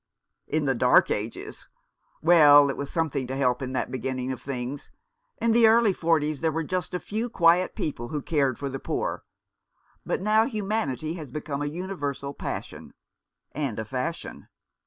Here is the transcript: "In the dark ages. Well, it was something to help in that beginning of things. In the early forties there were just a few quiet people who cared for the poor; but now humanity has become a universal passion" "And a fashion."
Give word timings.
"In 0.47 0.65
the 0.65 0.73
dark 0.73 1.11
ages. 1.11 1.67
Well, 2.23 2.71
it 2.71 2.75
was 2.75 2.89
something 2.89 3.27
to 3.27 3.35
help 3.37 3.61
in 3.61 3.73
that 3.73 3.91
beginning 3.91 4.31
of 4.31 4.41
things. 4.41 4.89
In 5.39 5.51
the 5.51 5.67
early 5.67 5.93
forties 5.93 6.41
there 6.41 6.51
were 6.51 6.63
just 6.63 6.95
a 6.95 6.99
few 6.99 7.29
quiet 7.29 7.75
people 7.75 8.07
who 8.07 8.19
cared 8.23 8.57
for 8.57 8.67
the 8.67 8.79
poor; 8.79 9.23
but 10.03 10.19
now 10.19 10.47
humanity 10.47 11.13
has 11.13 11.31
become 11.31 11.61
a 11.61 11.67
universal 11.67 12.33
passion" 12.33 12.95
"And 13.63 13.77
a 13.77 13.85
fashion." 13.85 14.47